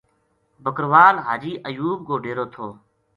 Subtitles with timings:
[0.63, 2.67] بکروال حاجی ایوب کو ڈیرو تھو۔